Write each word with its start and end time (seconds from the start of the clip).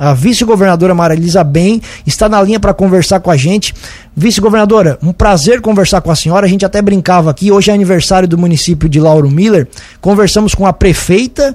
A 0.00 0.14
vice-governadora 0.14 0.94
Marilisa 0.94 1.44
Bem 1.44 1.82
está 2.06 2.26
na 2.26 2.40
linha 2.40 2.58
para 2.58 2.72
conversar 2.72 3.20
com 3.20 3.30
a 3.30 3.36
gente. 3.36 3.74
Vice-governadora, 4.16 4.98
um 5.02 5.12
prazer 5.12 5.60
conversar 5.60 6.00
com 6.00 6.10
a 6.10 6.16
senhora. 6.16 6.46
A 6.46 6.48
gente 6.48 6.64
até 6.64 6.80
brincava 6.80 7.30
aqui, 7.30 7.52
hoje 7.52 7.70
é 7.70 7.74
aniversário 7.74 8.26
do 8.26 8.38
município 8.38 8.88
de 8.88 8.98
Lauro 8.98 9.30
Miller. 9.30 9.68
Conversamos 10.00 10.54
com 10.54 10.66
a 10.66 10.72
prefeita, 10.72 11.54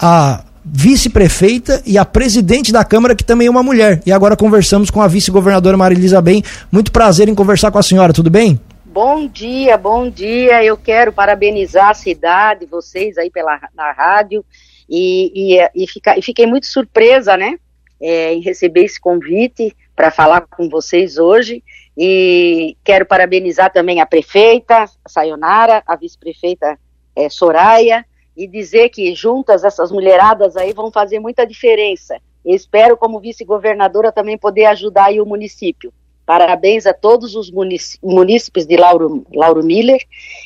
a 0.00 0.44
vice-prefeita 0.64 1.82
e 1.84 1.98
a 1.98 2.06
presidente 2.06 2.72
da 2.72 2.82
Câmara, 2.86 3.14
que 3.14 3.22
também 3.22 3.48
é 3.48 3.50
uma 3.50 3.62
mulher. 3.62 4.00
E 4.06 4.12
agora 4.12 4.34
conversamos 4.34 4.90
com 4.90 5.02
a 5.02 5.06
vice-governadora 5.06 5.76
Marilisa 5.76 6.22
Bem. 6.22 6.42
Muito 6.72 6.90
prazer 6.90 7.28
em 7.28 7.34
conversar 7.34 7.70
com 7.70 7.78
a 7.78 7.82
senhora, 7.82 8.14
tudo 8.14 8.30
bem? 8.30 8.58
Bom 8.86 9.28
dia, 9.28 9.76
bom 9.76 10.08
dia. 10.08 10.64
Eu 10.64 10.78
quero 10.78 11.12
parabenizar 11.12 11.90
a 11.90 11.94
cidade, 11.94 12.64
vocês 12.64 13.18
aí 13.18 13.30
pela 13.30 13.60
na 13.76 13.92
rádio, 13.92 14.42
e, 14.88 15.56
e, 15.56 15.70
e, 15.74 15.86
fica, 15.86 16.18
e 16.18 16.22
fiquei 16.22 16.46
muito 16.46 16.66
surpresa, 16.66 17.36
né, 17.36 17.58
é, 18.00 18.32
em 18.32 18.40
receber 18.40 18.84
esse 18.84 19.00
convite 19.00 19.76
para 19.94 20.10
falar 20.10 20.42
com 20.42 20.68
vocês 20.68 21.18
hoje. 21.18 21.62
E 21.96 22.76
quero 22.84 23.04
parabenizar 23.04 23.72
também 23.72 24.00
a 24.00 24.06
prefeita, 24.06 24.84
Sayonara, 25.06 25.82
a 25.86 25.96
vice-prefeita 25.96 26.78
é, 27.16 27.28
Soraya, 27.28 28.04
e 28.36 28.46
dizer 28.46 28.90
que 28.90 29.12
juntas 29.16 29.64
essas 29.64 29.90
mulheradas 29.90 30.56
aí 30.56 30.72
vão 30.72 30.92
fazer 30.92 31.18
muita 31.18 31.44
diferença. 31.44 32.20
Eu 32.44 32.54
espero, 32.54 32.96
como 32.96 33.18
vice-governadora, 33.18 34.12
também 34.12 34.38
poder 34.38 34.66
ajudar 34.66 35.06
aí 35.06 35.20
o 35.20 35.26
município. 35.26 35.92
Parabéns 36.24 36.86
a 36.86 36.92
todos 36.92 37.34
os 37.34 37.50
munícipes 37.50 38.66
de 38.66 38.76
Lauro, 38.76 39.26
Lauro 39.34 39.64
Miller 39.64 39.98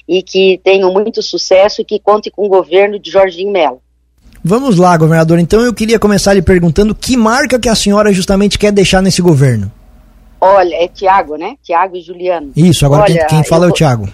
e 0.07 0.23
que 0.23 0.59
tenham 0.65 0.93
muito 0.93 1.21
sucesso 1.21 1.83
e 1.83 1.85
que 1.85 1.99
conte 1.99 2.31
com 2.31 2.47
o 2.47 2.49
governo 2.49 2.99
de 2.99 3.11
Jorginho 3.11 3.51
Melo. 3.51 3.83
Vamos 4.45 4.77
lá, 4.77 4.97
governador. 4.97 5.39
Então 5.39 5.61
eu 5.61 5.73
queria 5.73 5.99
começar 5.99 6.35
lhe 6.35 6.43
perguntando 6.43 6.95
que 6.95 7.17
marca 7.17 7.59
que 7.59 7.69
a 7.69 7.75
senhora 7.75 8.13
justamente 8.13 8.59
quer 8.59 8.73
deixar 8.73 9.01
nesse 9.01 9.23
governo. 9.23 9.71
Olha, 10.41 10.75
é 10.75 10.89
Tiago, 10.89 11.37
né? 11.37 11.57
Tiago 11.63 11.97
e 11.97 12.01
Juliano. 12.01 12.51
Isso, 12.57 12.85
agora 12.85 13.03
Olha, 13.03 13.15
quem, 13.15 13.27
quem, 13.29 13.45
fala 13.45 13.67
é 13.67 13.69
o 13.69 13.73
Tiago. 13.73 14.09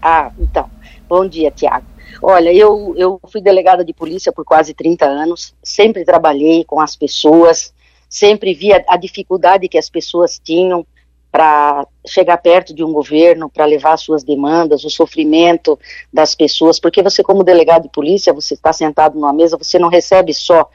Ah, 0.00 0.30
então. 0.38 0.70
Bom 1.08 1.26
dia, 1.26 1.50
Tiago. 1.50 1.84
Olha, 2.22 2.52
eu, 2.52 2.94
eu 2.96 3.20
fui 3.30 3.40
delegada 3.40 3.84
de 3.84 3.92
polícia 3.92 4.32
por 4.32 4.44
quase 4.44 4.72
30 4.72 5.04
anos, 5.04 5.52
sempre 5.62 6.04
trabalhei 6.04 6.64
com 6.64 6.80
as 6.80 6.94
pessoas, 6.94 7.74
sempre 8.08 8.54
via 8.54 8.84
a 8.88 8.96
dificuldade 8.96 9.68
que 9.68 9.76
as 9.76 9.90
pessoas 9.90 10.40
tinham 10.42 10.86
para 11.32 11.84
chegar 12.14 12.36
perto 12.38 12.72
de 12.72 12.84
um 12.84 12.92
governo, 12.92 13.50
para 13.50 13.64
levar 13.64 13.96
suas 13.96 14.22
demandas, 14.22 14.84
o 14.84 14.90
sofrimento 14.90 15.76
das 16.12 16.34
pessoas, 16.34 16.78
porque 16.78 17.02
você, 17.02 17.24
como 17.24 17.42
delegado 17.42 17.82
de 17.82 17.88
polícia, 17.88 18.32
você 18.32 18.54
está 18.54 18.72
sentado 18.72 19.16
numa 19.16 19.32
mesa, 19.32 19.58
você 19.58 19.80
não 19.80 19.88
recebe 19.88 20.32
só 20.32 20.68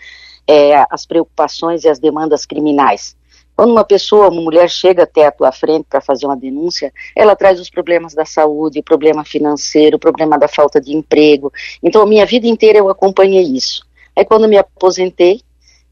é, 0.46 0.84
as 0.90 1.06
preocupações 1.06 1.86
e 1.86 1.90
as 1.90 1.98
demandas 1.98 2.46
criminais. 2.46 3.16
Quando 3.56 3.72
uma 3.72 3.86
pessoa, 3.86 4.30
uma 4.30 4.42
mulher 4.42 4.70
chega 4.70 5.04
até 5.04 5.28
a 5.28 5.32
tua 5.32 5.52
frente 5.52 5.86
para 5.90 6.02
fazer 6.02 6.26
uma 6.26 6.36
denúncia, 6.36 6.92
ela 7.16 7.36
traz 7.36 7.60
os 7.60 7.70
problemas 7.70 8.14
da 8.14 8.26
saúde, 8.26 8.80
o 8.80 8.84
problema 8.84 9.24
financeiro, 9.24 9.96
o 9.96 10.00
problema 10.00 10.38
da 10.38 10.48
falta 10.48 10.80
de 10.80 10.96
emprego. 10.96 11.52
Então, 11.82 12.02
a 12.02 12.06
minha 12.06 12.26
vida 12.26 12.48
inteira 12.48 12.80
eu 12.80 12.90
acompanhei 12.90 13.44
isso. 13.44 13.86
Aí, 14.16 14.26
quando 14.26 14.48
me 14.48 14.58
aposentei, 14.58 15.42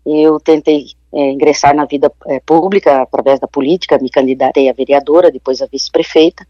eu 0.06 0.40
tentei 0.40 0.88
é, 1.14 1.32
ingressar 1.32 1.76
na 1.76 1.86
vida 1.86 2.12
é, 2.28 2.40
pública 2.40 3.02
através 3.02 3.40
da 3.40 3.48
política, 3.48 3.98
me 3.98 4.10
candidatei 4.10 4.70
a 4.70 4.74
vereadora, 4.74 5.32
depois 5.32 5.62
a 5.62 5.66
vice-prefeita, 5.66 6.46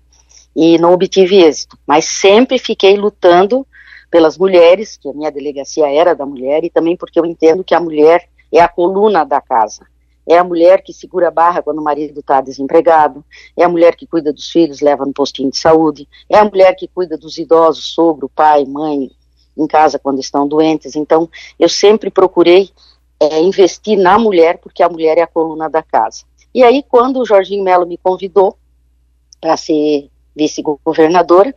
e 0.55 0.77
não 0.77 0.94
obtive 0.94 1.44
êxito, 1.44 1.77
mas 1.86 2.05
sempre 2.05 2.58
fiquei 2.58 2.97
lutando 2.97 3.66
pelas 4.09 4.38
mulheres, 4.38 4.97
que 4.97 5.09
a 5.09 5.14
minha 5.14 5.31
delegacia 5.31 5.88
era 5.88 6.16
da 6.16 6.25
mulher, 6.25 6.64
e 6.64 6.69
também 6.69 6.95
porque 6.95 7.19
eu 7.19 7.25
entendo 7.25 7.64
que 7.64 7.75
a 7.75 7.80
mulher 7.80 8.27
é 8.52 8.59
a 8.59 8.67
coluna 8.67 9.23
da 9.23 9.41
casa. 9.41 9.86
É 10.25 10.38
a 10.38 10.44
mulher 10.44 10.81
que 10.81 10.92
segura 10.92 11.30
a 11.30 11.31
barra 11.31 11.61
quando 11.61 11.80
o 11.80 11.83
marido 11.83 12.19
está 12.19 12.42
desempregado, 12.42 13.23
é 13.55 13.64
a 13.64 13.69
mulher 13.69 13.95
que 13.95 14.05
cuida 14.05 14.33
dos 14.33 14.49
filhos, 14.49 14.81
leva 14.81 15.05
no 15.05 15.14
postinho 15.14 15.52
de 15.52 15.58
saúde, 15.58 16.08
é 16.30 16.38
a 16.38 16.44
mulher 16.44 16.75
que 16.75 16.87
cuida 16.87 17.17
dos 17.17 17.37
idosos, 17.37 17.93
sogro, 17.93 18.30
pai, 18.30 18.65
mãe, 18.65 19.10
em 19.58 19.67
casa 19.67 19.98
quando 19.98 20.20
estão 20.20 20.48
doentes. 20.48 20.95
Então, 20.95 21.30
eu 21.58 21.70
sempre 21.70 22.10
procurei 22.10 22.70
é, 23.20 23.39
investir 23.42 23.98
na 23.98 24.17
mulher, 24.17 24.60
porque 24.60 24.83
a 24.83 24.89
mulher 24.89 25.17
é 25.17 25.22
a 25.22 25.28
coluna 25.28 25.70
da 25.70 25.82
casa. 25.82 26.23
E 26.54 26.64
aí, 26.64 26.83
quando 26.88 27.20
o 27.20 27.26
Jorginho 27.26 27.64
Melo 27.64 27.86
me 27.86 27.98
convidou 27.98 28.58
para 29.39 29.55
ser 29.58 30.10
vice-governadora, 30.36 31.54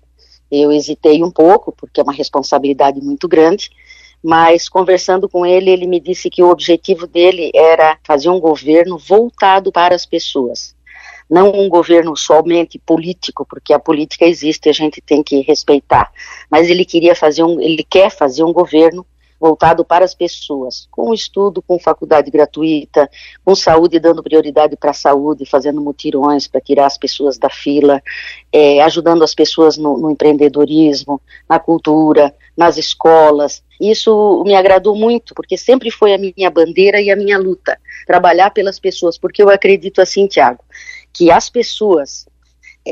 eu 0.51 0.73
hesitei 0.73 1.23
um 1.23 1.31
pouco, 1.31 1.73
porque 1.73 2.01
é 2.01 2.03
uma 2.03 2.13
responsabilidade 2.13 3.01
muito 3.01 3.29
grande, 3.29 3.71
mas 4.23 4.69
conversando 4.69 5.29
com 5.29 5.47
ele, 5.47 5.71
ele 5.71 5.87
me 5.87 6.01
disse 6.01 6.29
que 6.29 6.43
o 6.43 6.51
objetivo 6.51 7.07
dele 7.07 7.51
era 7.55 7.99
fazer 8.05 8.29
um 8.29 8.41
governo 8.41 8.99
voltado 8.99 9.73
para 9.73 9.95
as 9.95 10.05
pessoas. 10.05 10.75
Não 11.29 11.53
um 11.53 11.69
governo 11.69 12.17
somente 12.17 12.79
político, 12.79 13.47
porque 13.49 13.73
a 13.73 13.79
política 13.79 14.27
existe, 14.27 14.69
a 14.69 14.73
gente 14.73 15.01
tem 15.01 15.23
que 15.23 15.41
respeitar. 15.43 16.11
Mas 16.51 16.69
ele 16.69 16.85
queria 16.85 17.15
fazer 17.15 17.45
um, 17.45 17.61
ele 17.61 17.85
quer 17.89 18.11
fazer 18.11 18.43
um 18.43 18.53
governo 18.53 19.07
voltado 19.41 19.83
para 19.85 20.05
as 20.05 20.15
pessoas, 20.15 20.87
com 20.91 21.15
estudo, 21.15 21.63
com 21.63 21.79
faculdade 21.79 22.31
gratuita, 22.31 23.09
com 23.43 23.55
saúde 23.55 23.99
dando 23.99 24.23
prioridade 24.23 24.77
para 24.77 24.91
a 24.91 24.95
saúde, 24.95 25.47
fazendo 25.47 25.81
mutirões 25.81 26.47
para 26.47 26.61
tirar 26.61 26.85
as 26.85 26.99
pessoas 26.99 27.39
da 27.39 27.49
fila, 27.49 28.03
é, 28.53 28.83
ajudando 28.83 29.25
as 29.25 29.35
pessoas 29.35 29.79
no, 29.79 29.97
no 29.97 30.11
empreendedorismo, 30.11 31.21
na 31.49 31.59
cultura, 31.59 32.35
nas 32.55 32.77
escolas. 32.77 33.63
Isso 33.81 34.45
me 34.45 34.55
agradou 34.55 34.95
muito, 34.95 35.35
porque 35.35 35.57
sempre 35.57 35.91
foi 35.91 36.13
a 36.13 36.19
minha 36.19 36.51
bandeira 36.51 37.01
e 37.01 37.11
a 37.11 37.17
minha 37.17 37.39
luta, 37.39 37.79
trabalhar 38.07 38.51
pelas 38.51 38.79
pessoas, 38.79 39.17
porque 39.17 39.43
eu 39.43 39.49
acredito 39.49 40.03
assim, 40.03 40.27
Tiago, 40.27 40.63
que 41.15 41.31
as 41.31 41.49
pessoas 41.49 42.29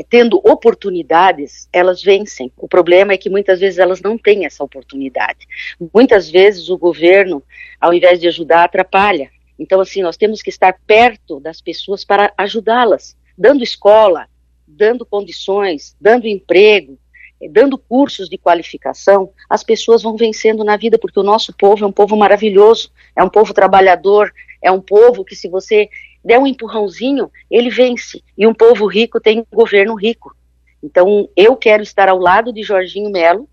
tendo 0.09 0.37
oportunidades, 0.37 1.67
elas 1.73 2.01
vencem. 2.01 2.51
O 2.57 2.67
problema 2.67 3.13
é 3.13 3.17
que 3.17 3.29
muitas 3.29 3.59
vezes 3.59 3.79
elas 3.79 4.01
não 4.01 4.17
têm 4.17 4.45
essa 4.45 4.63
oportunidade. 4.63 5.47
Muitas 5.93 6.29
vezes 6.29 6.69
o 6.69 6.77
governo, 6.77 7.43
ao 7.79 7.93
invés 7.93 8.19
de 8.19 8.27
ajudar, 8.27 8.63
atrapalha. 8.63 9.29
Então, 9.57 9.81
assim, 9.81 10.01
nós 10.01 10.15
temos 10.15 10.41
que 10.41 10.49
estar 10.49 10.79
perto 10.85 11.39
das 11.39 11.59
pessoas 11.59 12.05
para 12.05 12.31
ajudá-las, 12.37 13.17
dando 13.37 13.63
escola, 13.63 14.27
dando 14.65 15.05
condições, 15.05 15.95
dando 15.99 16.27
emprego, 16.27 16.97
é, 17.41 17.49
dando 17.49 17.77
cursos 17.77 18.29
de 18.29 18.37
qualificação, 18.37 19.31
as 19.49 19.63
pessoas 19.63 20.03
vão 20.03 20.15
vencendo 20.15 20.63
na 20.63 20.77
vida, 20.77 20.97
porque 20.97 21.19
o 21.19 21.23
nosso 21.23 21.53
povo 21.53 21.83
é 21.83 21.87
um 21.87 21.91
povo 21.91 22.15
maravilhoso, 22.15 22.91
é 23.15 23.23
um 23.23 23.29
povo 23.29 23.53
trabalhador, 23.53 24.31
é 24.61 24.71
um 24.71 24.81
povo 24.81 25.25
que, 25.25 25.35
se 25.35 25.47
você 25.49 25.89
der 26.23 26.39
um 26.39 26.47
empurrãozinho, 26.47 27.31
ele 27.49 27.69
vence. 27.69 28.23
E 28.37 28.45
um 28.45 28.53
povo 28.53 28.85
rico 28.85 29.19
tem 29.19 29.39
um 29.39 29.55
governo 29.55 29.95
rico. 29.95 30.35
Então, 30.83 31.29
eu 31.35 31.55
quero 31.55 31.83
estar 31.83 32.07
ao 32.09 32.17
lado 32.17 32.53
de 32.53 32.63
Jorginho 32.63 33.09
Melo 33.09 33.49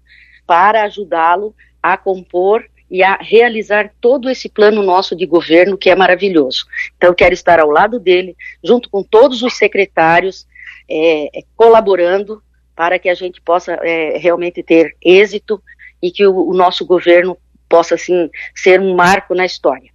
para 0.46 0.84
ajudá-lo 0.84 1.54
a 1.82 1.96
compor 1.96 2.64
e 2.88 3.02
a 3.02 3.16
realizar 3.16 3.92
todo 4.00 4.30
esse 4.30 4.48
plano 4.48 4.82
nosso 4.82 5.16
de 5.16 5.26
governo 5.26 5.76
que 5.76 5.90
é 5.90 5.96
maravilhoso. 5.96 6.66
Então, 6.96 7.10
eu 7.10 7.14
quero 7.14 7.34
estar 7.34 7.58
ao 7.58 7.70
lado 7.70 7.98
dele, 7.98 8.36
junto 8.62 8.88
com 8.88 9.02
todos 9.02 9.42
os 9.42 9.56
secretários, 9.56 10.46
é, 10.88 11.38
é 11.38 11.42
colaborando 11.56 12.42
para 12.76 12.98
que 12.98 13.08
a 13.08 13.14
gente 13.14 13.40
possa 13.40 13.72
é, 13.82 14.18
realmente 14.18 14.62
ter 14.62 14.94
êxito 15.02 15.60
e 16.00 16.10
que 16.10 16.26
o, 16.26 16.48
o 16.48 16.54
nosso 16.54 16.86
governo 16.86 17.36
possa, 17.68 17.96
assim, 17.96 18.30
ser 18.54 18.80
um 18.80 18.94
marco 18.94 19.34
na 19.34 19.44
história. 19.44 19.90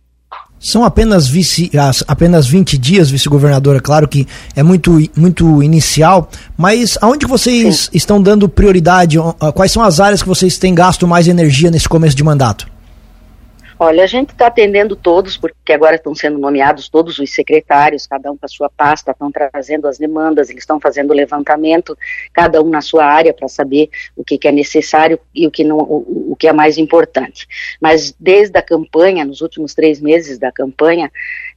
São 0.61 0.85
apenas, 0.85 1.27
vice, 1.27 1.71
apenas 2.07 2.45
20 2.45 2.77
dias, 2.77 3.09
vice-governadora, 3.09 3.79
claro 3.79 4.07
que 4.07 4.27
é 4.55 4.61
muito, 4.61 4.99
muito 5.17 5.63
inicial, 5.63 6.29
mas 6.55 6.99
aonde 7.01 7.25
vocês 7.25 7.85
Sim. 7.85 7.89
estão 7.93 8.21
dando 8.21 8.47
prioridade? 8.47 9.17
Quais 9.55 9.71
são 9.71 9.81
as 9.81 9.99
áreas 9.99 10.21
que 10.21 10.29
vocês 10.29 10.59
têm 10.59 10.75
gasto 10.75 11.07
mais 11.07 11.27
energia 11.27 11.71
nesse 11.71 11.89
começo 11.89 12.15
de 12.15 12.23
mandato? 12.23 12.70
Olha, 13.83 14.03
a 14.03 14.07
gente 14.07 14.29
está 14.29 14.45
atendendo 14.45 14.95
todos, 14.95 15.37
porque 15.37 15.73
agora 15.73 15.95
estão 15.95 16.13
sendo 16.13 16.37
nomeados 16.37 16.87
todos 16.87 17.17
os 17.17 17.33
secretários, 17.33 18.05
cada 18.05 18.31
um 18.31 18.37
com 18.37 18.45
a 18.45 18.47
sua 18.47 18.69
pasta, 18.69 19.09
estão 19.09 19.31
trazendo 19.31 19.87
as 19.87 19.97
demandas, 19.97 20.51
eles 20.51 20.61
estão 20.61 20.79
fazendo 20.79 21.11
levantamento, 21.15 21.97
cada 22.31 22.61
um 22.61 22.69
na 22.69 22.79
sua 22.81 23.03
área, 23.03 23.33
para 23.33 23.47
saber 23.47 23.89
o 24.15 24.23
que, 24.23 24.37
que, 24.37 24.47
é 24.47 24.51
necessário 24.51 25.19
e 25.33 25.47
o 25.47 25.51
que, 25.51 25.63
não, 25.63 25.79
o, 25.79 26.33
o 26.33 26.35
que 26.35 26.47
é 26.47 26.53
mais 26.53 26.77
importante. 26.77 27.47
Mas 27.81 28.13
desde 28.19 28.55
a 28.55 28.61
campanha, 28.61 29.25
nos 29.25 29.41
últimos 29.41 29.73
três 29.73 29.99
meses 29.99 30.37
da 30.37 30.51
campanha, 30.51 31.11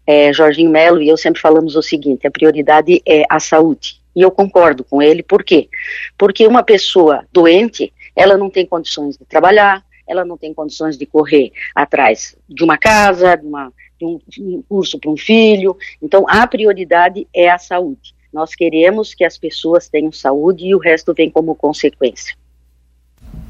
é, 0.07 0.33
Jorginho 0.33 0.71
Melo 0.71 1.03
e 1.03 1.11
eu 1.11 1.19
sempre 1.19 1.43
falamos 1.43 1.77
o 1.77 1.83
seguinte: 1.83 2.27
a 2.27 2.31
prioridade 2.31 3.03
é 3.05 3.25
a 3.29 3.39
saúde. 3.39 4.01
E 4.17 4.23
eu 4.23 4.31
concordo 4.31 4.83
com 4.83 5.03
ele, 5.03 5.23
por 5.23 5.45
quê? 5.45 5.69
Porque 6.17 6.47
uma 6.47 6.63
pessoa 6.63 7.27
doente, 7.31 7.93
ela 8.17 8.39
não 8.39 8.49
tem 8.49 8.65
condições 8.65 9.19
de 9.19 9.27
trabalhar, 9.27 9.84
ela 10.07 10.25
não 10.25 10.37
tem 10.37 10.53
condições 10.53 10.97
de 10.97 11.07
correr 11.07 11.53
atrás 11.75 12.37
de 12.49 12.63
uma 12.63 12.77
casa, 12.79 13.37
de, 13.37 13.47
uma, 13.47 13.73
de, 13.99 14.07
um, 14.07 14.21
de 14.27 14.43
um 14.43 14.63
curso 14.69 14.99
para 14.99 15.11
um 15.11 15.17
filho. 15.17 15.77
Então, 16.03 16.25
a 16.29 16.47
prioridade 16.47 17.27
é 17.35 17.51
a 17.51 17.59
saúde. 17.59 18.15
Nós 18.33 18.55
queremos 18.55 19.15
que 19.15 19.25
as 19.25 19.39
pessoas 19.39 19.89
tenham 19.89 20.11
saúde 20.11 20.67
e 20.67 20.75
o 20.75 20.79
resto 20.79 21.15
vem 21.15 21.31
como 21.31 21.55
consequência. 21.55 22.35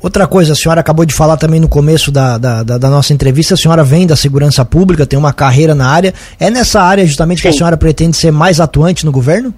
Outra 0.00 0.26
coisa, 0.26 0.52
a 0.52 0.56
senhora 0.56 0.80
acabou 0.80 1.06
de 1.06 1.14
falar 1.14 1.36
também 1.38 1.58
no 1.58 1.68
começo 1.68 2.12
da, 2.12 2.36
da, 2.36 2.62
da, 2.62 2.76
da 2.76 2.90
nossa 2.90 3.12
entrevista, 3.12 3.54
a 3.54 3.56
senhora 3.56 3.82
vem 3.82 4.06
da 4.06 4.16
segurança 4.16 4.62
pública, 4.64 5.06
tem 5.06 5.18
uma 5.18 5.32
carreira 5.32 5.74
na 5.74 5.88
área. 5.88 6.12
É 6.38 6.50
nessa 6.50 6.82
área 6.82 7.06
justamente 7.06 7.38
Sim. 7.38 7.42
que 7.42 7.48
a 7.48 7.52
senhora 7.52 7.76
pretende 7.76 8.16
ser 8.16 8.30
mais 8.30 8.60
atuante 8.60 9.06
no 9.06 9.12
governo? 9.12 9.54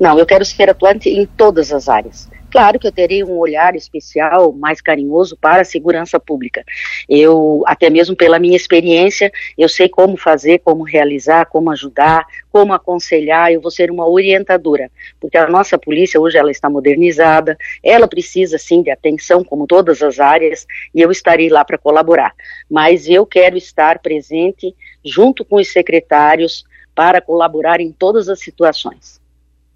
Não, 0.00 0.18
eu 0.18 0.26
quero 0.26 0.44
ser 0.44 0.68
atuante 0.68 1.08
em 1.08 1.26
todas 1.26 1.72
as 1.72 1.88
áreas. 1.88 2.28
Claro 2.50 2.80
que 2.80 2.86
eu 2.86 2.92
terei 2.92 3.22
um 3.22 3.38
olhar 3.38 3.76
especial, 3.76 4.52
mais 4.52 4.80
carinhoso 4.80 5.36
para 5.36 5.62
a 5.62 5.64
segurança 5.64 6.18
pública. 6.18 6.64
Eu, 7.08 7.62
até 7.64 7.88
mesmo 7.88 8.16
pela 8.16 8.40
minha 8.40 8.56
experiência, 8.56 9.30
eu 9.56 9.68
sei 9.68 9.88
como 9.88 10.16
fazer, 10.16 10.58
como 10.58 10.82
realizar, 10.82 11.46
como 11.46 11.70
ajudar, 11.70 12.26
como 12.50 12.72
aconselhar, 12.72 13.52
eu 13.52 13.60
vou 13.60 13.70
ser 13.70 13.90
uma 13.90 14.08
orientadora, 14.08 14.90
porque 15.20 15.38
a 15.38 15.48
nossa 15.48 15.78
polícia 15.78 16.20
hoje 16.20 16.36
ela 16.36 16.50
está 16.50 16.68
modernizada, 16.68 17.56
ela 17.84 18.08
precisa 18.08 18.58
sim 18.58 18.82
de 18.82 18.90
atenção, 18.90 19.44
como 19.44 19.66
todas 19.66 20.02
as 20.02 20.18
áreas, 20.18 20.66
e 20.92 21.00
eu 21.00 21.12
estarei 21.12 21.48
lá 21.48 21.64
para 21.64 21.78
colaborar. 21.78 22.34
Mas 22.68 23.08
eu 23.08 23.24
quero 23.24 23.56
estar 23.56 24.00
presente 24.00 24.74
junto 25.04 25.44
com 25.44 25.56
os 25.56 25.72
secretários 25.72 26.64
para 26.94 27.20
colaborar 27.20 27.80
em 27.80 27.92
todas 27.92 28.28
as 28.28 28.40
situações. 28.40 29.19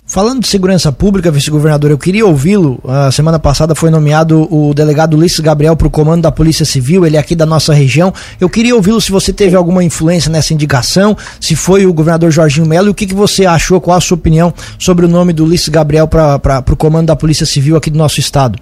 Falando 0.06 0.42
de 0.42 0.48
segurança 0.48 0.92
pública, 0.92 1.30
vice-governador, 1.30 1.90
eu 1.90 1.96
queria 1.96 2.26
ouvi-lo. 2.26 2.78
A 2.86 3.10
semana 3.10 3.38
passada 3.38 3.74
foi 3.74 3.88
nomeado 3.88 4.46
o 4.54 4.74
delegado 4.74 5.16
Ulisses 5.16 5.40
Gabriel 5.40 5.74
para 5.74 5.86
o 5.86 5.90
comando 5.90 6.20
da 6.20 6.30
Polícia 6.30 6.66
Civil, 6.66 7.06
ele 7.06 7.16
é 7.16 7.18
aqui 7.18 7.34
da 7.34 7.46
nossa 7.46 7.72
região. 7.72 8.12
Eu 8.38 8.50
queria 8.50 8.76
ouvi-lo 8.76 9.00
se 9.00 9.10
você 9.10 9.32
teve 9.32 9.56
alguma 9.56 9.82
influência 9.82 10.30
nessa 10.30 10.52
indicação, 10.52 11.16
se 11.40 11.56
foi 11.56 11.86
o 11.86 11.92
governador 11.92 12.30
Jorginho 12.30 12.66
Melo, 12.66 12.88
e 12.88 12.90
o 12.90 12.94
que, 12.94 13.06
que 13.06 13.14
você 13.14 13.46
achou, 13.46 13.80
qual 13.80 13.96
a 13.96 14.00
sua 14.00 14.16
opinião 14.16 14.52
sobre 14.78 15.06
o 15.06 15.08
nome 15.08 15.32
do 15.32 15.44
Ulisses 15.44 15.70
Gabriel 15.70 16.06
para 16.06 16.62
o 16.70 16.76
comando 16.76 17.06
da 17.06 17.16
Polícia 17.16 17.46
Civil 17.46 17.74
aqui 17.74 17.88
do 17.88 17.96
nosso 17.96 18.20
estado? 18.20 18.58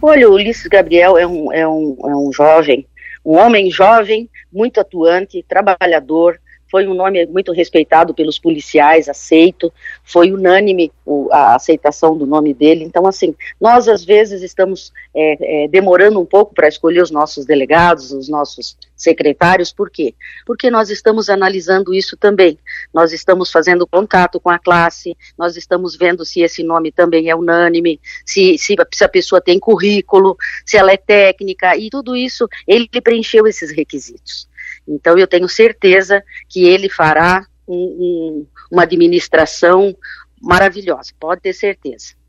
Olha, 0.00 0.30
o 0.30 0.34
Ulisses 0.34 0.68
Gabriel 0.68 1.18
é 1.18 1.26
um, 1.26 1.52
é 1.52 1.66
um, 1.66 1.96
é 2.04 2.14
um 2.14 2.30
jovem, 2.32 2.86
um 3.24 3.36
homem 3.36 3.68
jovem, 3.68 4.30
muito 4.52 4.78
atuante, 4.78 5.44
trabalhador, 5.48 6.38
foi 6.70 6.86
um 6.86 6.94
nome 6.94 7.26
muito 7.26 7.52
respeitado 7.52 8.14
pelos 8.14 8.38
policiais, 8.38 9.08
aceito, 9.08 9.72
foi 10.04 10.30
unânime 10.32 10.92
o, 11.04 11.28
a 11.32 11.56
aceitação 11.56 12.16
do 12.16 12.24
nome 12.24 12.54
dele. 12.54 12.84
Então, 12.84 13.06
assim, 13.06 13.34
nós 13.60 13.88
às 13.88 14.04
vezes 14.04 14.42
estamos 14.42 14.92
é, 15.14 15.64
é, 15.64 15.68
demorando 15.68 16.20
um 16.20 16.24
pouco 16.24 16.54
para 16.54 16.68
escolher 16.68 17.02
os 17.02 17.10
nossos 17.10 17.44
delegados, 17.44 18.12
os 18.12 18.28
nossos 18.28 18.76
secretários, 18.96 19.72
por 19.72 19.90
quê? 19.90 20.14
Porque 20.46 20.70
nós 20.70 20.90
estamos 20.90 21.28
analisando 21.28 21.92
isso 21.92 22.16
também. 22.16 22.58
Nós 22.94 23.12
estamos 23.12 23.50
fazendo 23.50 23.86
contato 23.86 24.38
com 24.38 24.50
a 24.50 24.58
classe, 24.58 25.16
nós 25.36 25.56
estamos 25.56 25.96
vendo 25.96 26.24
se 26.24 26.40
esse 26.40 26.62
nome 26.62 26.92
também 26.92 27.30
é 27.30 27.34
unânime, 27.34 27.98
se, 28.24 28.56
se, 28.58 28.76
se 28.92 29.04
a 29.04 29.08
pessoa 29.08 29.40
tem 29.40 29.58
currículo, 29.58 30.36
se 30.64 30.76
ela 30.76 30.92
é 30.92 30.96
técnica, 30.96 31.76
e 31.76 31.90
tudo 31.90 32.14
isso, 32.14 32.46
ele 32.66 32.88
preencheu 33.02 33.46
esses 33.46 33.70
requisitos. 33.70 34.49
Então, 34.88 35.18
eu 35.18 35.26
tenho 35.26 35.48
certeza 35.48 36.22
que 36.48 36.64
ele 36.64 36.88
fará 36.88 37.44
um, 37.66 37.74
um, 37.74 38.46
uma 38.70 38.82
administração 38.82 39.94
maravilhosa, 40.40 41.10
pode 41.18 41.42
ter 41.42 41.52
certeza. 41.52 42.20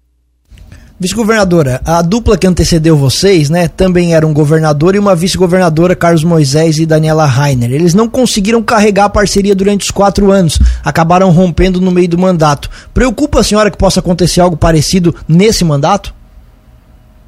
Vice-governadora, 0.99 1.81
a 1.83 1.99
dupla 2.03 2.37
que 2.37 2.45
antecedeu 2.45 2.95
vocês, 2.95 3.49
né, 3.49 3.67
também 3.67 4.13
era 4.13 4.27
um 4.27 4.31
governador 4.31 4.93
e 4.93 4.99
uma 4.99 5.15
vice-governadora, 5.15 5.95
Carlos 5.95 6.23
Moisés 6.23 6.77
e 6.77 6.85
Daniela 6.85 7.25
Rainer. 7.25 7.71
Eles 7.71 7.95
não 7.95 8.07
conseguiram 8.07 8.61
carregar 8.61 9.05
a 9.05 9.09
parceria 9.09 9.55
durante 9.55 9.85
os 9.85 9.89
quatro 9.89 10.29
anos, 10.29 10.59
acabaram 10.85 11.31
rompendo 11.31 11.81
no 11.81 11.89
meio 11.89 12.07
do 12.07 12.19
mandato. 12.19 12.69
Preocupa 12.93 13.39
a 13.39 13.43
senhora 13.43 13.71
que 13.71 13.77
possa 13.79 13.99
acontecer 13.99 14.41
algo 14.41 14.55
parecido 14.55 15.15
nesse 15.27 15.65
mandato? 15.65 16.13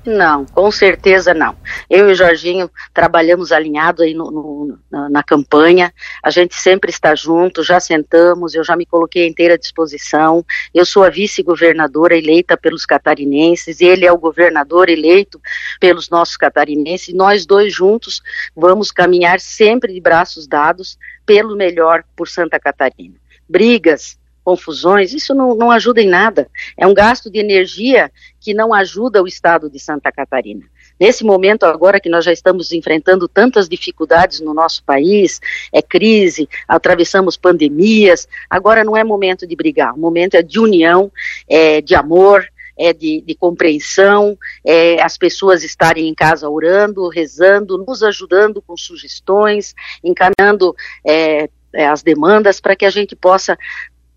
Não, 0.06 0.46
com 0.46 0.70
certeza 0.70 1.34
não. 1.34 1.56
Eu 1.90 2.10
e 2.10 2.12
o 2.12 2.16
Jorginho 2.16 2.70
trabalhamos 2.94 3.54
alinhado 3.54 4.04
aí 4.04 4.14
no, 4.14 4.30
no, 4.30 4.80
na, 4.92 5.10
na, 5.10 5.24
campanha, 5.24 5.94
a 6.22 6.30
gente 6.30 6.56
sempre 6.56 6.90
está 6.90 7.16
junto, 7.16 7.64
já 7.64 7.80
sentamos, 7.80 8.54
eu 8.54 8.66
já 8.66 8.76
me 8.76 8.86
coloquei 8.86 9.24
à 9.24 9.28
inteira 9.28 9.58
disposição. 9.58 10.46
Eu 10.74 10.86
sou 10.86 11.04
a 11.04 11.10
vice-governadora 11.10 12.18
eleita 12.18 12.58
pelos 12.58 12.86
catarinenses, 12.86 13.80
ele 13.80 14.06
é 14.06 14.12
o 14.12 14.18
governador 14.18 14.90
eleito 14.90 15.40
pelos 15.80 16.10
nossos 16.10 16.36
catarinenses, 16.36 17.14
nós 17.14 17.46
dois 17.46 17.74
juntos 17.74 18.22
vamos 18.54 18.92
caminhar 18.92 19.40
sempre 19.40 19.94
de 19.94 20.02
braços 20.02 20.46
dados 20.48 20.98
pelo 21.26 21.56
melhor 21.56 22.04
por 22.14 22.28
Santa 22.28 22.60
Catarina. 22.60 23.16
Brigas, 23.48 24.18
confusões, 24.44 25.14
isso 25.14 25.34
não, 25.34 25.56
não 25.56 25.72
ajuda 25.72 26.02
em 26.02 26.08
nada. 26.08 26.50
É 26.78 26.86
um 26.86 26.94
gasto 26.94 27.32
de 27.32 27.40
energia 27.40 28.12
que 28.40 28.54
não 28.54 28.74
ajuda 28.74 29.24
o 29.24 29.28
estado 29.28 29.70
de 29.70 29.80
Santa 29.80 30.12
Catarina. 30.12 30.66
Nesse 31.00 31.24
momento 31.24 31.64
agora 31.64 32.00
que 32.00 32.10
nós 32.10 32.24
já 32.24 32.32
estamos 32.32 32.72
enfrentando 32.72 33.28
tantas 33.28 33.68
dificuldades 33.68 34.40
no 34.40 34.54
nosso 34.54 34.84
país, 34.84 35.40
é 35.72 35.82
crise, 35.82 36.48
atravessamos 36.68 37.36
pandemias, 37.36 38.28
agora 38.50 38.84
não 38.84 38.96
é 38.96 39.04
momento 39.04 39.48
de 39.48 39.56
brigar, 39.56 39.94
o 39.94 40.00
momento 40.00 40.36
é 40.36 40.42
de 40.42 40.60
união, 40.60 41.12
é 41.50 41.82
de 41.82 41.96
amor, 41.96 42.46
é 42.78 42.94
de, 42.94 43.22
de, 43.22 43.36
compreensão, 43.36 44.38
é 44.66 45.02
as 45.02 45.18
pessoas 45.18 45.64
estarem 45.64 46.08
em 46.08 46.16
casa 46.16 46.50
orando, 46.50 47.08
rezando, 47.08 47.78
nos 47.78 48.02
ajudando 48.02 48.62
com 48.62 48.76
sugestões, 48.76 49.76
encaminhando 50.04 50.76
é, 51.06 51.50
é 51.74 51.88
as 51.88 52.02
demandas 52.02 52.60
para 52.60 52.76
que 52.76 52.86
a 52.86 52.90
gente 52.90 53.16
possa 53.16 53.58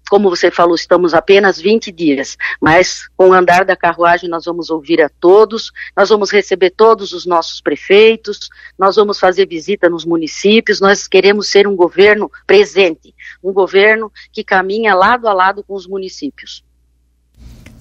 como 0.08 0.30
você 0.30 0.50
falou, 0.50 0.74
estamos 0.74 1.14
apenas 1.14 1.60
20 1.60 1.90
dias, 1.90 2.36
mas 2.60 3.08
com 3.16 3.30
o 3.30 3.32
andar 3.32 3.64
da 3.64 3.76
carruagem 3.76 4.28
nós 4.28 4.44
vamos 4.44 4.70
ouvir 4.70 5.00
a 5.02 5.08
todos, 5.08 5.72
nós 5.96 6.08
vamos 6.08 6.30
receber 6.30 6.70
todos 6.70 7.12
os 7.12 7.26
nossos 7.26 7.60
prefeitos, 7.60 8.48
nós 8.78 8.96
vamos 8.96 9.18
fazer 9.18 9.46
visita 9.46 9.88
nos 9.88 10.04
municípios, 10.04 10.80
nós 10.80 11.08
queremos 11.08 11.48
ser 11.48 11.66
um 11.66 11.74
governo 11.74 12.30
presente, 12.46 13.14
um 13.42 13.52
governo 13.52 14.12
que 14.32 14.44
caminha 14.44 14.94
lado 14.94 15.28
a 15.28 15.32
lado 15.32 15.64
com 15.64 15.74
os 15.74 15.86
municípios. 15.86 16.65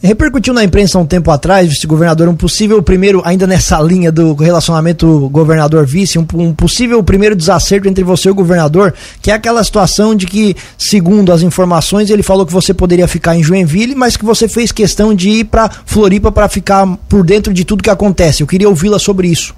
Repercutiu 0.06 0.54
na 0.54 0.64
imprensa 0.64 1.00
um 1.00 1.06
tempo 1.06 1.32
atrás, 1.32 1.68
vice-governador, 1.68 2.30
um 2.30 2.36
possível 2.36 2.82
primeiro, 2.84 3.24
ainda 3.26 3.48
nessa 3.48 3.82
linha 3.82 4.12
do 4.12 4.36
relacionamento 4.36 5.28
governador-vice, 5.30 6.20
um, 6.20 6.28
um, 6.36 6.54
possível 6.54 7.04
primeiro 7.04 7.36
desacerto 7.36 7.88
entre 7.88 8.04
você 8.04 8.28
e 8.28 8.32
o 8.32 8.36
governador, 8.36 8.94
que 9.20 9.32
é 9.32 9.34
aquela 9.34 9.64
situação 9.64 10.16
de 10.16 10.28
que, 10.28 10.56
segundo 10.78 11.34
as 11.34 11.42
informações, 11.42 12.12
ele 12.12 12.22
falou 12.22 12.46
que 12.46 12.54
você 12.54 12.72
poderia 12.72 13.08
ficar 13.08 13.36
em 13.36 13.42
Joinville, 13.42 13.96
mas 13.96 14.16
que 14.16 14.24
você 14.24 14.48
fez 14.48 14.72
questão 14.72 15.12
de 15.12 15.30
ir 15.30 15.46
para 15.46 15.70
Floripa 15.70 16.32
para 16.32 16.48
ficar 16.48 16.86
por 17.10 17.26
dentro 17.26 17.52
de 17.52 17.66
tudo 17.66 17.82
que 17.82 17.90
acontece. 17.90 18.44
Eu 18.44 18.48
queria 18.48 18.70
ouvi-la 18.70 19.00
sobre 19.00 19.28
isso. 19.28 19.56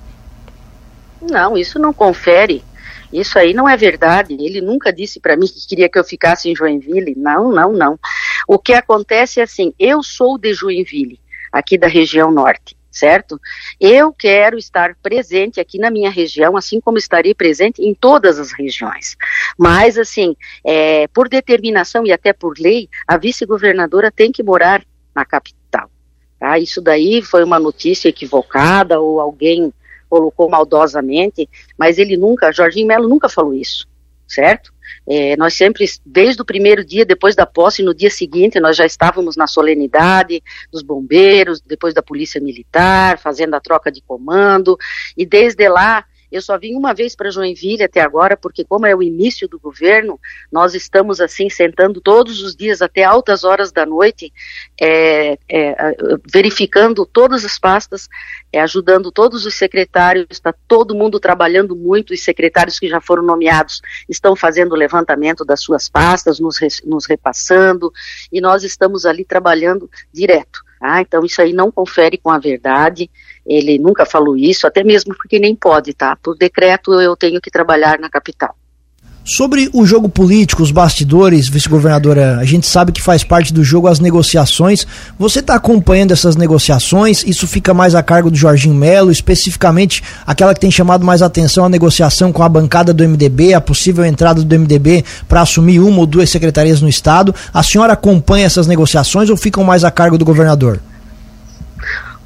Não, 1.21 1.57
isso 1.57 1.77
não 1.77 1.91
confere 1.91 2.63
isso 3.11 3.39
aí 3.39 3.53
não 3.53 3.67
é 3.67 3.77
verdade. 3.77 4.33
Ele 4.33 4.61
nunca 4.61 4.91
disse 4.91 5.19
para 5.19 5.38
mim 5.38 5.47
que 5.47 5.65
queria 5.67 5.89
que 5.89 5.97
eu 5.97 6.03
ficasse 6.03 6.49
em 6.49 6.56
Joinville. 6.56 7.16
Não, 7.16 7.51
não, 7.51 7.71
não. 7.71 7.99
O 8.47 8.57
que 8.57 8.73
acontece 8.73 9.39
é 9.39 9.44
assim: 9.44 9.73
eu 9.77 10.01
sou 10.01 10.37
de 10.37 10.54
Joinville, 10.54 11.19
aqui 11.51 11.77
da 11.77 11.87
região 11.87 12.31
norte 12.31 12.77
certo? 12.97 13.39
Eu 13.80 14.11
quero 14.11 14.57
estar 14.57 14.95
presente 15.01 15.59
aqui 15.59 15.77
na 15.77 15.92
minha 15.92 16.09
região, 16.09 16.57
assim 16.57 16.81
como 16.81 16.97
estarei 16.97 17.33
presente 17.33 17.81
em 17.81 17.94
todas 17.94 18.39
as 18.39 18.51
regiões. 18.51 19.16
Mas, 19.57 19.97
assim, 19.97 20.35
é, 20.63 21.07
por 21.09 21.30
determinação 21.30 22.06
e 22.06 22.11
até 22.11 22.33
por 22.33 22.57
lei, 22.57 22.89
a 23.07 23.18
vice-governadora 23.18 24.11
tem 24.11 24.31
que 24.31 24.42
morar 24.42 24.83
na 25.16 25.23
capital. 25.23 25.89
Tá? 26.39 26.57
Isso 26.57 26.81
daí 26.81 27.21
foi 27.21 27.44
uma 27.44 27.59
notícia 27.59 28.09
equivocada 28.09 28.99
ou 28.99 29.19
alguém 29.19 29.71
colocou 30.09 30.49
maldosamente, 30.49 31.49
mas 31.77 31.97
ele 31.97 32.16
nunca, 32.16 32.51
Jorginho 32.51 32.87
Melo 32.87 33.09
nunca 33.09 33.27
falou 33.27 33.54
isso, 33.54 33.85
certo? 34.27 34.73
É, 35.07 35.37
nós 35.37 35.53
sempre, 35.53 35.85
desde 36.05 36.41
o 36.41 36.45
primeiro 36.45 36.83
dia, 36.83 37.05
depois 37.05 37.35
da 37.35 37.45
posse, 37.45 37.81
no 37.81 37.93
dia 37.93 38.09
seguinte, 38.09 38.59
nós 38.59 38.75
já 38.75 38.85
estávamos 38.85 39.37
na 39.37 39.47
solenidade 39.47 40.43
dos 40.71 40.81
bombeiros, 40.81 41.61
depois 41.61 41.93
da 41.93 42.03
polícia 42.03 42.41
militar, 42.41 43.17
fazendo 43.17 43.53
a 43.53 43.59
troca 43.59 43.91
de 43.91 44.01
comando, 44.01 44.77
e 45.15 45.25
desde 45.25 45.67
lá 45.69 46.05
eu 46.31 46.41
só 46.41 46.57
vim 46.57 46.75
uma 46.75 46.93
vez 46.93 47.15
para 47.15 47.31
Joinville 47.31 47.83
até 47.83 48.01
agora, 48.01 48.35
porque 48.35 48.65
como 48.65 48.85
é 48.85 48.95
o 48.95 49.01
início 49.01 49.47
do 49.47 49.59
governo, 49.59 50.19
nós 50.51 50.75
estamos 50.75 51.21
assim 51.21 51.49
sentando 51.49 52.01
todos 52.01 52.41
os 52.41 52.55
dias 52.55 52.81
até 52.81 53.03
altas 53.03 53.43
horas 53.43 53.71
da 53.71 53.85
noite, 53.85 54.33
é, 54.79 55.37
é, 55.49 55.95
verificando 56.29 57.05
todas 57.05 57.45
as 57.45 57.57
pastas, 57.57 58.09
é, 58.51 58.59
ajudando 58.59 59.11
todos 59.11 59.45
os 59.45 59.55
secretários, 59.55 60.27
está 60.29 60.53
todo 60.67 60.95
mundo 60.95 61.19
trabalhando 61.19 61.75
muito, 61.75 62.13
os 62.13 62.23
secretários 62.23 62.77
que 62.79 62.89
já 62.89 62.99
foram 62.99 63.23
nomeados 63.23 63.81
estão 64.09 64.35
fazendo 64.35 64.73
o 64.73 64.77
levantamento 64.77 65.45
das 65.45 65.61
suas 65.61 65.87
pastas, 65.87 66.39
nos, 66.39 66.57
nos 66.83 67.05
repassando, 67.05 67.91
e 68.31 68.41
nós 68.41 68.63
estamos 68.63 69.05
ali 69.05 69.23
trabalhando 69.23 69.89
direto. 70.11 70.67
Ah, 70.81 71.01
então 71.01 71.25
isso 71.25 71.41
aí 71.41 71.53
não 71.53 71.71
confere 71.71 72.17
com 72.17 72.29
a 72.29 72.37
verdade. 72.37 73.09
Ele 73.45 73.79
nunca 73.79 74.05
falou 74.05 74.37
isso, 74.37 74.67
até 74.67 74.83
mesmo 74.83 75.15
porque 75.15 75.39
nem 75.39 75.55
pode, 75.55 75.93
tá? 75.93 76.15
Por 76.15 76.37
decreto 76.37 76.99
eu 76.99 77.15
tenho 77.15 77.41
que 77.41 77.49
trabalhar 77.49 77.99
na 77.99 78.09
capital. 78.09 78.55
Sobre 79.29 79.69
o 79.73 79.85
jogo 79.85 80.07
político, 80.07 80.63
os 80.63 80.71
bastidores, 80.71 81.49
vice-governadora, 81.49 82.37
a 82.37 82.45
gente 82.45 82.65
sabe 82.65 82.93
que 82.93 83.01
faz 83.01 83.25
parte 83.25 83.53
do 83.53 83.61
jogo 83.61 83.89
as 83.89 83.99
negociações. 83.99 84.87
Você 85.19 85.41
está 85.41 85.55
acompanhando 85.55 86.13
essas 86.13 86.37
negociações? 86.37 87.25
Isso 87.25 87.45
fica 87.45 87.73
mais 87.73 87.93
a 87.93 88.01
cargo 88.01 88.31
do 88.31 88.37
Jorginho 88.37 88.73
Melo, 88.73 89.11
especificamente 89.11 90.01
aquela 90.25 90.53
que 90.53 90.61
tem 90.61 90.71
chamado 90.71 91.05
mais 91.05 91.21
atenção 91.21 91.65
a 91.65 91.69
negociação 91.69 92.31
com 92.31 92.41
a 92.41 92.47
bancada 92.47 92.93
do 92.93 93.03
MDB, 93.03 93.53
a 93.53 93.59
possível 93.59 94.05
entrada 94.05 94.41
do 94.41 94.59
MDB 94.59 95.03
para 95.27 95.41
assumir 95.41 95.81
uma 95.81 95.99
ou 95.99 96.05
duas 96.05 96.29
secretarias 96.29 96.81
no 96.81 96.87
Estado. 96.87 97.35
A 97.53 97.61
senhora 97.61 97.91
acompanha 97.91 98.45
essas 98.45 98.65
negociações 98.65 99.29
ou 99.29 99.35
ficam 99.35 99.61
mais 99.61 99.83
a 99.83 99.91
cargo 99.91 100.17
do 100.17 100.23
governador? 100.23 100.79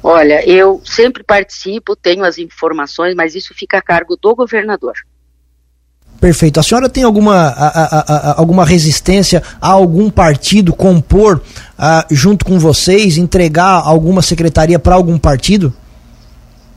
Olha, 0.00 0.48
eu 0.48 0.80
sempre 0.84 1.24
participo, 1.24 1.96
tenho 1.96 2.22
as 2.22 2.38
informações, 2.38 3.12
mas 3.16 3.34
isso 3.34 3.52
fica 3.54 3.78
a 3.78 3.82
cargo 3.82 4.16
do 4.16 4.36
governador. 4.36 4.94
Perfeito. 6.22 6.60
A 6.60 6.62
senhora 6.62 6.88
tem 6.88 7.02
alguma, 7.02 7.48
a, 7.48 7.66
a, 7.66 8.30
a, 8.30 8.38
alguma 8.38 8.64
resistência 8.64 9.42
a 9.60 9.70
algum 9.72 10.08
partido 10.08 10.72
compor 10.72 11.42
junto 12.12 12.44
com 12.44 12.60
vocês, 12.60 13.16
entregar 13.16 13.82
alguma 13.84 14.22
secretaria 14.22 14.78
para 14.78 14.94
algum 14.94 15.18
partido? 15.18 15.74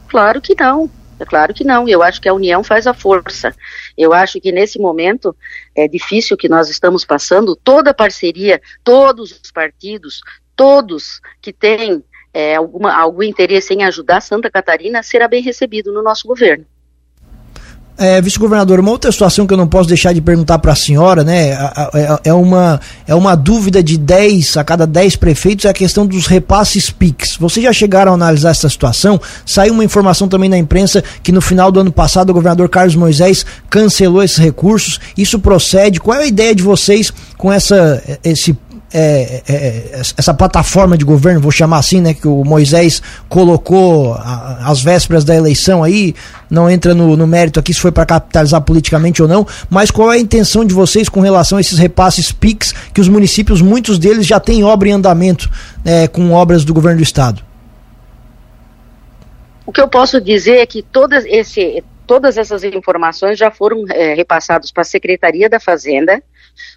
Claro 0.07 0.41
que 0.41 0.55
não. 0.59 0.89
É 1.19 1.25
claro 1.25 1.53
que 1.53 1.63
não. 1.63 1.87
Eu 1.87 2.01
acho 2.01 2.19
que 2.19 2.27
a 2.27 2.33
união 2.33 2.63
faz 2.63 2.87
a 2.87 2.93
força. 2.95 3.55
Eu 3.95 4.13
acho 4.13 4.41
que 4.41 4.51
nesse 4.51 4.79
momento 4.79 5.35
é 5.75 5.87
difícil 5.87 6.35
que 6.35 6.49
nós 6.49 6.67
estamos 6.67 7.05
passando, 7.05 7.55
toda 7.55 7.93
parceria, 7.93 8.59
todos 8.83 9.39
os 9.43 9.51
partidos, 9.51 10.21
todos 10.55 11.21
que 11.39 11.53
têm 11.53 12.03
é, 12.33 12.55
alguma, 12.55 12.99
algum 12.99 13.21
interesse 13.21 13.75
em 13.75 13.83
ajudar 13.83 14.21
Santa 14.21 14.49
Catarina 14.49 15.03
será 15.03 15.27
bem 15.27 15.43
recebido 15.43 15.93
no 15.93 16.01
nosso 16.01 16.27
governo. 16.27 16.65
É, 17.97 18.19
vice-governador, 18.21 18.79
uma 18.81 18.91
outra 18.91 19.09
situação 19.09 19.47
que 19.47 19.53
eu 19.53 19.57
não 19.57 19.67
posso 19.67 19.87
deixar 19.87 20.13
de 20.13 20.19
perguntar 20.19 20.59
para 20.59 20.73
a 20.73 20.75
senhora, 20.75 21.23
né? 21.23 21.51
É, 21.51 22.29
é, 22.29 22.33
uma, 22.33 22.79
é 23.07 23.15
uma 23.15 23.35
dúvida 23.35 23.81
de 23.81 23.97
10 23.97 24.57
a 24.57 24.65
cada 24.65 24.85
10 24.85 25.15
prefeitos, 25.15 25.63
é 25.63 25.69
a 25.69 25.73
questão 25.73 26.05
dos 26.05 26.27
repasses 26.27 26.89
PIX. 26.89 27.37
Vocês 27.37 27.63
já 27.63 27.71
chegaram 27.71 28.11
a 28.11 28.15
analisar 28.15 28.49
essa 28.49 28.67
situação? 28.67 29.19
Saiu 29.45 29.73
uma 29.73 29.83
informação 29.83 30.27
também 30.27 30.49
na 30.49 30.57
imprensa 30.57 31.01
que 31.23 31.31
no 31.31 31.39
final 31.39 31.71
do 31.71 31.79
ano 31.79 31.91
passado 31.91 32.31
o 32.31 32.33
governador 32.33 32.67
Carlos 32.67 32.95
Moisés 32.95 33.45
cancelou 33.69 34.21
esses 34.21 34.37
recursos. 34.37 34.99
Isso 35.17 35.39
procede? 35.39 35.99
Qual 35.99 36.19
é 36.19 36.23
a 36.23 36.27
ideia 36.27 36.53
de 36.53 36.63
vocês 36.63 37.13
com 37.37 37.51
essa, 37.51 38.03
esse 38.23 38.57
é, 38.97 39.41
é, 39.45 39.53
é, 39.53 40.01
essa 40.17 40.33
plataforma 40.33 40.97
de 40.97 41.03
governo, 41.03 41.41
vou 41.41 41.51
chamar 41.51 41.79
assim, 41.79 41.99
né, 41.99 42.13
que 42.13 42.25
o 42.25 42.45
Moisés 42.45 43.01
colocou 43.27 44.17
às 44.61 44.81
vésperas 44.81 45.25
da 45.25 45.35
eleição 45.35 45.83
aí, 45.83 46.15
não 46.49 46.69
entra 46.69 46.95
no, 46.95 47.17
no 47.17 47.27
mérito 47.27 47.59
aqui 47.59 47.73
se 47.73 47.81
foi 47.81 47.91
para 47.91 48.05
capitalizar 48.05 48.61
politicamente 48.61 49.21
ou 49.21 49.27
não, 49.27 49.45
mas 49.69 49.91
qual 49.91 50.13
é 50.13 50.15
a 50.15 50.19
intenção 50.19 50.63
de 50.63 50.73
vocês 50.73 51.09
com 51.09 51.19
relação 51.19 51.57
a 51.57 51.61
esses 51.61 51.77
repasses 51.77 52.31
PIX 52.31 52.73
que 52.93 53.01
os 53.01 53.09
municípios, 53.09 53.61
muitos 53.61 53.99
deles 53.99 54.25
já 54.25 54.39
têm 54.39 54.63
obra 54.63 54.87
em 54.87 54.93
andamento 54.93 55.49
né, 55.83 56.07
com 56.07 56.31
obras 56.31 56.63
do 56.63 56.73
governo 56.73 56.99
do 56.99 57.03
estado? 57.03 57.43
O 59.65 59.73
que 59.73 59.81
eu 59.81 59.89
posso 59.89 60.21
dizer 60.21 60.59
é 60.59 60.65
que 60.65 60.81
todas, 60.81 61.25
esse, 61.25 61.83
todas 62.07 62.37
essas 62.37 62.63
informações 62.63 63.37
já 63.37 63.51
foram 63.51 63.83
é, 63.89 64.13
repassadas 64.13 64.71
para 64.71 64.83
a 64.83 64.85
Secretaria 64.85 65.49
da 65.49 65.59
Fazenda, 65.59 66.23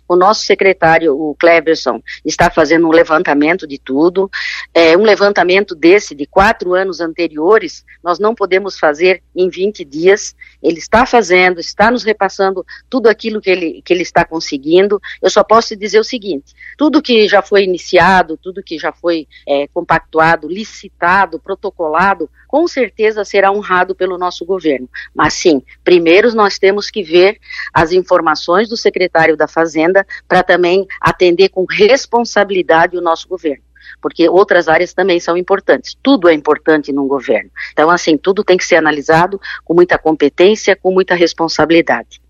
o 0.08 0.16
nosso 0.16 0.44
secretário, 0.44 1.14
o 1.14 1.35
Cleverson, 1.35 2.02
está 2.25 2.50
fazendo 2.50 2.87
um 2.87 2.92
levantamento 2.92 3.66
de 3.66 3.78
tudo. 3.78 4.30
É, 4.73 4.97
um 4.97 5.02
levantamento 5.02 5.75
desse, 5.75 6.14
de 6.14 6.26
quatro 6.26 6.75
anos 6.75 7.00
anteriores, 7.00 7.85
nós 8.02 8.18
não 8.18 8.35
podemos 8.35 8.78
fazer 8.78 9.23
em 9.35 9.49
20 9.49 9.85
dias. 9.85 10.35
Ele 10.62 10.78
está 10.78 11.06
fazendo, 11.06 11.61
está 11.61 11.90
nos 11.90 12.04
repassando 12.04 12.64
tudo 12.88 13.08
aquilo 13.08 13.40
que 13.40 13.50
ele, 13.50 13.82
que 13.85 13.92
ele 13.92 14.02
está 14.02 14.25
conseguindo. 14.25 15.00
Eu 15.23 15.30
só 15.30 15.42
posso 15.42 15.76
dizer 15.76 15.99
o 15.99 16.04
seguinte: 16.04 16.54
tudo 16.76 17.02
que 17.02 17.28
já 17.28 17.42
foi 17.42 17.64
iniciado, 17.64 18.37
tudo 18.37 18.62
que 18.62 18.78
já 18.78 18.92
foi 18.92 19.26
é, 19.47 19.66
compactuado, 19.68 20.49
licitado, 20.49 21.38
protocolado, 21.38 22.30
com 22.48 22.66
certeza 22.66 23.24
será 23.24 23.52
honrado 23.52 23.94
pelo 23.94 24.18
nosso 24.18 24.44
governo. 24.44 24.88
Mas 25.14 25.34
sim, 25.34 25.62
primeiro 25.84 26.34
nós 26.34 26.58
temos 26.58 26.90
que 26.90 27.02
ver 27.02 27.38
as 27.72 27.92
informações 27.92 28.68
do 28.68 28.76
secretário 28.76 29.36
da 29.36 29.46
Fazenda 29.46 30.04
para 30.26 30.42
também 30.42 30.86
atender 31.00 31.50
com 31.50 31.64
responsabilidade 31.68 32.96
o 32.96 33.00
nosso 33.00 33.28
governo 33.28 33.68
porque 34.00 34.28
outras 34.28 34.68
áreas 34.68 34.92
também 34.92 35.18
são 35.18 35.36
importantes. 35.36 35.96
Tudo 36.02 36.28
é 36.28 36.34
importante 36.34 36.92
num 36.92 37.08
governo. 37.08 37.50
Então, 37.72 37.90
assim, 37.90 38.16
tudo 38.16 38.44
tem 38.44 38.56
que 38.56 38.64
ser 38.64 38.76
analisado 38.76 39.40
com 39.64 39.74
muita 39.74 39.98
competência, 39.98 40.76
com 40.76 40.92
muita 40.92 41.14
responsabilidade. 41.14 42.20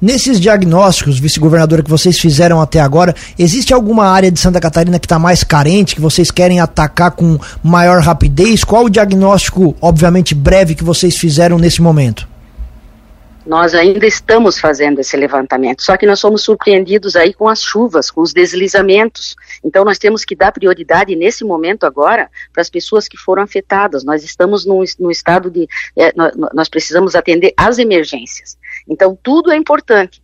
Nesses 0.00 0.40
diagnósticos, 0.40 1.18
vice-governadora, 1.18 1.82
que 1.82 1.90
vocês 1.90 2.18
fizeram 2.18 2.58
até 2.58 2.80
agora, 2.80 3.14
existe 3.38 3.74
alguma 3.74 4.06
área 4.06 4.30
de 4.30 4.40
Santa 4.40 4.58
Catarina 4.58 4.98
que 4.98 5.04
está 5.04 5.18
mais 5.18 5.44
carente, 5.44 5.94
que 5.94 6.00
vocês 6.00 6.30
querem 6.30 6.58
atacar 6.58 7.10
com 7.10 7.38
maior 7.62 8.00
rapidez? 8.00 8.64
Qual 8.64 8.86
o 8.86 8.90
diagnóstico, 8.90 9.76
obviamente 9.78 10.34
breve, 10.34 10.74
que 10.74 10.82
vocês 10.82 11.18
fizeram 11.18 11.58
nesse 11.58 11.82
momento? 11.82 12.26
Nós 13.44 13.74
ainda 13.74 14.06
estamos 14.06 14.58
fazendo 14.58 15.00
esse 15.00 15.16
levantamento, 15.16 15.82
só 15.82 15.96
que 15.96 16.06
nós 16.06 16.20
somos 16.20 16.42
surpreendidos 16.42 17.16
aí 17.16 17.34
com 17.34 17.48
as 17.48 17.62
chuvas, 17.62 18.10
com 18.10 18.20
os 18.20 18.32
deslizamentos. 18.32 19.34
Então 19.64 19.84
nós 19.84 19.98
temos 19.98 20.24
que 20.24 20.36
dar 20.36 20.52
prioridade 20.52 21.16
nesse 21.16 21.44
momento 21.44 21.84
agora 21.84 22.30
para 22.52 22.62
as 22.62 22.70
pessoas 22.70 23.08
que 23.08 23.16
foram 23.16 23.42
afetadas. 23.42 24.04
Nós 24.04 24.22
estamos 24.22 24.64
num, 24.64 24.84
num 24.98 25.10
estado 25.10 25.50
de. 25.50 25.66
É, 25.96 26.12
nós, 26.14 26.32
nós 26.54 26.68
precisamos 26.68 27.14
atender 27.14 27.52
às 27.56 27.78
emergências. 27.78 28.56
Então, 28.88 29.18
tudo 29.22 29.50
é 29.50 29.56
importante 29.56 30.22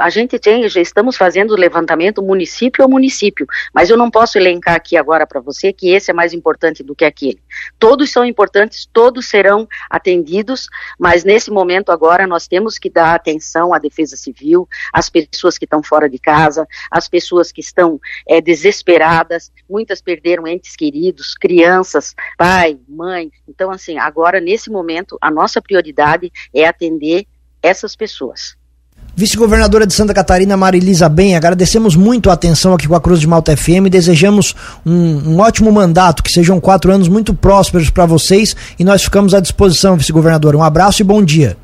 a 0.00 0.08
gente 0.08 0.38
tem, 0.38 0.68
já 0.68 0.80
estamos 0.80 1.16
fazendo 1.16 1.56
levantamento 1.56 2.22
município 2.22 2.84
a 2.84 2.88
município, 2.88 3.46
mas 3.72 3.90
eu 3.90 3.96
não 3.96 4.10
posso 4.10 4.38
elencar 4.38 4.74
aqui 4.74 4.96
agora 4.96 5.26
para 5.26 5.40
você 5.40 5.72
que 5.72 5.90
esse 5.90 6.10
é 6.10 6.14
mais 6.14 6.32
importante 6.32 6.82
do 6.82 6.94
que 6.94 7.04
aquele. 7.04 7.40
Todos 7.78 8.10
são 8.10 8.24
importantes, 8.24 8.88
todos 8.92 9.28
serão 9.28 9.68
atendidos, 9.90 10.68
mas 10.98 11.24
nesse 11.24 11.50
momento 11.50 11.90
agora 11.90 12.26
nós 12.26 12.46
temos 12.46 12.78
que 12.78 12.88
dar 12.88 13.14
atenção 13.14 13.74
à 13.74 13.78
defesa 13.78 14.16
civil, 14.16 14.68
às 14.92 15.10
pessoas 15.10 15.58
que 15.58 15.64
estão 15.64 15.82
fora 15.82 16.08
de 16.08 16.18
casa, 16.18 16.66
às 16.90 17.08
pessoas 17.08 17.52
que 17.52 17.60
estão 17.60 18.00
é, 18.28 18.40
desesperadas, 18.40 19.52
muitas 19.68 20.00
perderam 20.00 20.46
entes 20.46 20.76
queridos, 20.76 21.34
crianças, 21.34 22.14
pai, 22.38 22.78
mãe. 22.88 23.30
Então, 23.48 23.70
assim, 23.70 23.98
agora 23.98 24.40
nesse 24.40 24.70
momento 24.70 25.18
a 25.20 25.30
nossa 25.30 25.60
prioridade 25.60 26.32
é 26.54 26.64
atender 26.64 27.26
essas 27.64 27.96
pessoas. 27.96 28.54
Vice-governadora 29.16 29.86
de 29.86 29.94
Santa 29.94 30.12
Catarina, 30.12 30.56
Marilisa 30.56 31.08
Bem, 31.08 31.36
agradecemos 31.36 31.94
muito 31.94 32.30
a 32.30 32.32
atenção 32.32 32.74
aqui 32.74 32.88
com 32.88 32.96
a 32.96 33.00
Cruz 33.00 33.20
de 33.20 33.28
Malta 33.28 33.56
FM, 33.56 33.88
desejamos 33.88 34.54
um, 34.84 35.30
um 35.30 35.38
ótimo 35.38 35.70
mandato, 35.70 36.22
que 36.22 36.32
sejam 36.32 36.60
quatro 36.60 36.92
anos 36.92 37.08
muito 37.08 37.32
prósperos 37.32 37.90
para 37.90 38.06
vocês 38.06 38.56
e 38.78 38.84
nós 38.84 39.04
ficamos 39.04 39.32
à 39.32 39.40
disposição, 39.40 39.96
vice-governadora. 39.96 40.56
Um 40.56 40.64
abraço 40.64 41.00
e 41.00 41.04
bom 41.04 41.22
dia. 41.22 41.56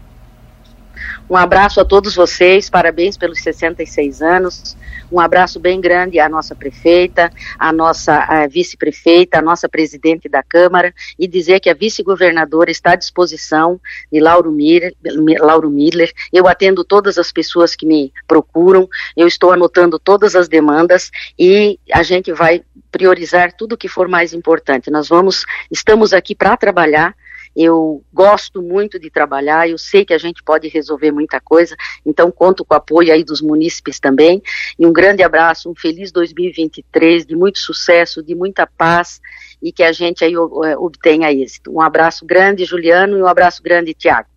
Um 1.31 1.37
abraço 1.37 1.81
a 1.81 1.85
todos 1.85 2.17
vocês, 2.17 2.69
parabéns 2.69 3.17
pelos 3.17 3.41
66 3.41 4.21
anos. 4.21 4.77
Um 5.13 5.21
abraço 5.21 5.61
bem 5.61 5.81
grande 5.81 6.19
à 6.19 6.29
nossa 6.29 6.57
prefeita, 6.57 7.31
à 7.57 7.73
nossa 7.73 8.49
vice-prefeita, 8.49 9.39
à 9.39 9.43
nossa 9.43 9.69
presidente 9.69 10.29
da 10.29 10.43
Câmara 10.43 10.93
e 11.17 11.29
dizer 11.29 11.61
que 11.61 11.71
a 11.71 11.75
vice-governadora 11.75 12.73
está 12.73 12.95
à 12.95 12.97
disposição 12.97 13.81
de 14.13 14.19
Lauro 14.19 14.51
Miller, 14.51 14.93
Lauro 15.39 15.71
Miller. 15.71 16.13
Eu 16.33 16.49
atendo 16.49 16.83
todas 16.83 17.17
as 17.17 17.31
pessoas 17.31 17.77
que 17.77 17.87
me 17.87 18.13
procuram, 18.27 18.89
eu 19.17 19.29
estou 19.29 19.53
anotando 19.53 20.01
todas 20.01 20.35
as 20.35 20.49
demandas 20.49 21.13
e 21.39 21.79
a 21.93 22.03
gente 22.03 22.33
vai 22.33 22.65
priorizar 22.91 23.53
tudo 23.53 23.77
que 23.77 23.87
for 23.87 24.09
mais 24.09 24.33
importante. 24.33 24.91
Nós 24.91 25.09
vamos, 25.09 25.45
estamos 25.71 26.13
aqui 26.13 26.35
para 26.35 26.57
trabalhar 26.57 27.15
eu 27.55 28.03
gosto 28.13 28.63
muito 28.63 28.99
de 28.99 29.11
trabalhar, 29.11 29.69
eu 29.69 29.77
sei 29.77 30.05
que 30.05 30.15
a 30.15 30.19
gente 30.19 30.43
pode 30.43 30.69
resolver 30.69 31.11
muita 31.11 31.41
coisa, 31.41 31.77
então 32.07 32.31
conto 32.31 32.65
com 32.65 32.75
o 32.75 32.77
apoio 32.77 33.13
aí 33.13 33.25
dos 33.25 33.41
munícipes 33.41 33.99
também. 33.99 34.43
E 34.79 34.87
um 34.87 34.93
grande 34.93 35.23
abraço, 35.23 35.71
um 35.71 35.75
feliz 35.75 36.13
2023, 36.13 37.27
de 37.27 37.37
muito 37.37 37.59
sucesso, 37.59 38.23
de 38.23 38.35
muita 38.35 38.67
paz 38.67 39.21
e 39.63 39.73
que 39.73 39.83
a 39.83 39.93
gente 39.93 40.25
aí 40.25 40.37
obtenha 40.37 41.33
êxito. 41.33 41.73
Um 41.73 41.81
abraço 41.81 42.25
grande, 42.25 42.65
Juliano, 42.65 43.19
e 43.19 43.23
um 43.23 43.27
abraço 43.27 43.63
grande, 43.63 43.93
Tiago. 43.93 44.30